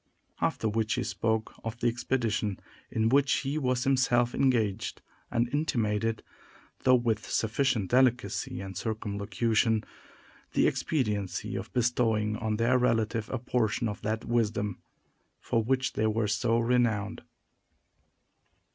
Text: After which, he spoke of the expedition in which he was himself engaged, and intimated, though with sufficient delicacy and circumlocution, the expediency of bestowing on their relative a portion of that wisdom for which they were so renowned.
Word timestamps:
After 0.41 0.67
which, 0.67 0.95
he 0.95 1.03
spoke 1.03 1.53
of 1.63 1.77
the 1.79 1.87
expedition 1.87 2.59
in 2.89 3.07
which 3.09 3.31
he 3.41 3.59
was 3.59 3.83
himself 3.83 4.33
engaged, 4.33 4.99
and 5.29 5.47
intimated, 5.53 6.23
though 6.85 6.95
with 6.95 7.29
sufficient 7.29 7.91
delicacy 7.91 8.61
and 8.61 8.75
circumlocution, 8.75 9.83
the 10.53 10.65
expediency 10.65 11.55
of 11.55 11.71
bestowing 11.71 12.35
on 12.35 12.57
their 12.57 12.79
relative 12.79 13.29
a 13.29 13.37
portion 13.37 13.87
of 13.87 14.01
that 14.01 14.25
wisdom 14.25 14.81
for 15.39 15.63
which 15.63 15.93
they 15.93 16.07
were 16.07 16.27
so 16.27 16.57
renowned. 16.57 17.21